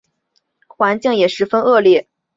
[0.67, 2.07] 环境也十分的恶劣